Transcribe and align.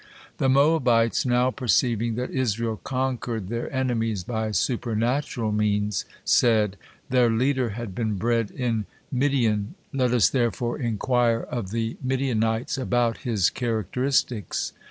The 0.39 0.49
Moabites 0.49 1.27
now 1.27 1.51
perceiving 1.51 2.15
that 2.15 2.31
Israel 2.31 2.77
conquered 2.77 3.49
their 3.49 3.71
enemies 3.71 4.23
by 4.23 4.49
supernatural 4.49 5.51
means 5.51 6.05
said, 6.25 6.75
"Their 7.11 7.29
leader 7.29 7.69
had 7.77 7.93
been 7.93 8.15
bred 8.17 8.49
in 8.49 8.87
Midian, 9.11 9.75
let 9.93 10.11
us 10.11 10.29
therefore 10.31 10.79
inquire 10.79 11.41
of 11.41 11.69
the 11.69 11.97
Midianites 12.03 12.79
about 12.79 13.17
his 13.19 13.51
characteristics." 13.51 14.73